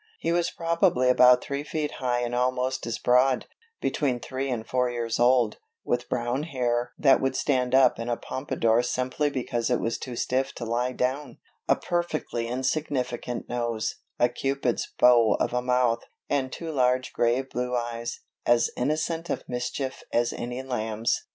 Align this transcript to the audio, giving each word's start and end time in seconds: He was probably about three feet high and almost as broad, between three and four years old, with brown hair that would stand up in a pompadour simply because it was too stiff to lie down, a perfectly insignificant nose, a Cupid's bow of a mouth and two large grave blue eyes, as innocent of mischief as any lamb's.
He 0.17 0.31
was 0.31 0.49
probably 0.49 1.09
about 1.09 1.43
three 1.43 1.61
feet 1.63 1.91
high 2.01 2.21
and 2.21 2.33
almost 2.33 2.87
as 2.87 2.97
broad, 2.97 3.45
between 3.79 4.19
three 4.19 4.49
and 4.49 4.65
four 4.67 4.89
years 4.89 5.19
old, 5.19 5.59
with 5.85 6.09
brown 6.09 6.41
hair 6.41 6.91
that 6.97 7.21
would 7.21 7.35
stand 7.35 7.75
up 7.75 7.99
in 7.99 8.09
a 8.09 8.17
pompadour 8.17 8.81
simply 8.81 9.29
because 9.29 9.69
it 9.69 9.79
was 9.79 9.99
too 9.99 10.15
stiff 10.15 10.55
to 10.55 10.65
lie 10.65 10.91
down, 10.91 11.37
a 11.67 11.75
perfectly 11.75 12.47
insignificant 12.47 13.47
nose, 13.47 13.97
a 14.17 14.27
Cupid's 14.27 14.91
bow 14.97 15.37
of 15.39 15.53
a 15.53 15.61
mouth 15.61 15.99
and 16.27 16.51
two 16.51 16.71
large 16.71 17.13
grave 17.13 17.51
blue 17.51 17.75
eyes, 17.75 18.21
as 18.43 18.71
innocent 18.75 19.29
of 19.29 19.43
mischief 19.47 20.01
as 20.11 20.33
any 20.33 20.63
lamb's. 20.63 21.25